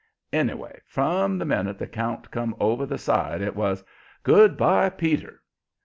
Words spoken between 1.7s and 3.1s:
the count come over the